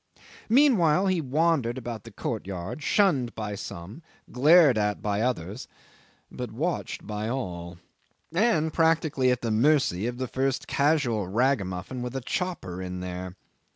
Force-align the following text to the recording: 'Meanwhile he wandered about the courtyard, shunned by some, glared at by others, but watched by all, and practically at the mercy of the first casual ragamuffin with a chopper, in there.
'Meanwhile 0.49 1.05
he 1.05 1.21
wandered 1.21 1.77
about 1.77 2.05
the 2.05 2.11
courtyard, 2.11 2.81
shunned 2.81 3.35
by 3.35 3.53
some, 3.53 4.01
glared 4.31 4.75
at 4.75 4.99
by 4.99 5.21
others, 5.21 5.67
but 6.31 6.51
watched 6.51 7.05
by 7.05 7.29
all, 7.29 7.77
and 8.33 8.73
practically 8.73 9.29
at 9.29 9.43
the 9.43 9.51
mercy 9.51 10.07
of 10.07 10.17
the 10.17 10.27
first 10.27 10.67
casual 10.67 11.27
ragamuffin 11.27 12.01
with 12.01 12.15
a 12.15 12.21
chopper, 12.21 12.81
in 12.81 12.99
there. 13.01 13.35